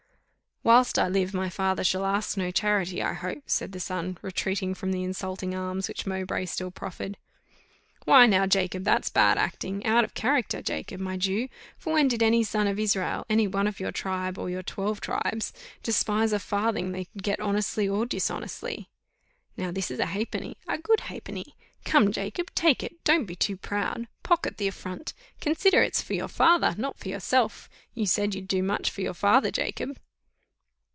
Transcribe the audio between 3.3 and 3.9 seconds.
said the